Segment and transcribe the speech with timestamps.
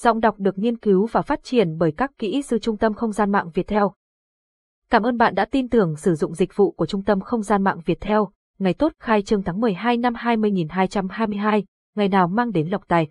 [0.00, 3.12] Giọng đọc được nghiên cứu và phát triển bởi các kỹ sư Trung tâm Không
[3.12, 3.92] gian mạng Việt Theo.
[4.90, 7.64] Cảm ơn bạn đã tin tưởng sử dụng dịch vụ của Trung tâm Không gian
[7.64, 8.28] mạng Việt Theo.
[8.58, 11.64] Ngày tốt khai trương tháng 12 năm 20222,
[11.96, 13.08] ngày nào mang đến lộc tài.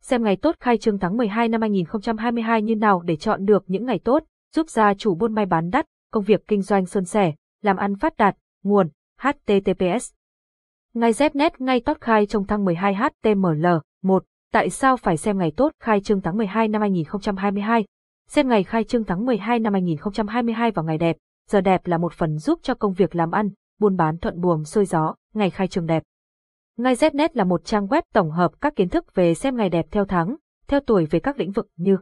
[0.00, 3.86] Xem ngày tốt khai trương tháng 12 năm 2022 như nào để chọn được những
[3.86, 4.24] ngày tốt,
[4.54, 7.32] giúp gia chủ buôn may bán đắt, công việc kinh doanh sơn sẻ,
[7.62, 8.88] làm ăn phát đạt, nguồn,
[9.20, 10.12] https.
[10.94, 13.66] Ngày Znet ngay tốt khai trong tháng 12 HTML,
[14.02, 14.24] 1.
[14.54, 17.84] Tại sao phải xem ngày tốt khai trương tháng 12 năm 2022?
[18.28, 21.16] Xem ngày khai trương tháng 12 năm 2022 vào ngày đẹp,
[21.50, 24.64] giờ đẹp là một phần giúp cho công việc làm ăn, buôn bán thuận buồm
[24.64, 26.02] xuôi gió, ngày khai trương đẹp.
[26.76, 29.86] Ngay Znet là một trang web tổng hợp các kiến thức về xem ngày đẹp
[29.90, 31.96] theo tháng, theo tuổi về các lĩnh vực như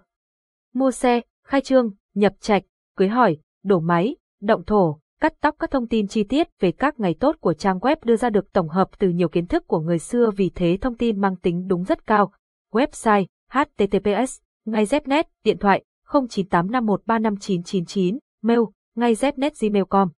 [0.74, 2.62] mua xe, khai trương, nhập trạch,
[2.96, 7.00] cưới hỏi, đổ máy, động thổ, cắt tóc các thông tin chi tiết về các
[7.00, 9.80] ngày tốt của trang web đưa ra được tổng hợp từ nhiều kiến thức của
[9.80, 12.32] người xưa vì thế thông tin mang tính đúng rất cao.
[12.72, 18.60] Website https ngay znet điện thoại 0985135999 mail,
[18.96, 20.08] ngay znet gmail.com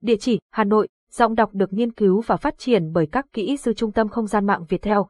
[0.00, 3.56] Địa chỉ, Hà Nội, Giọng đọc được nghiên cứu và phát triển bởi các kỹ
[3.56, 5.08] sư Trung tâm Không gian mạng Việt Theo.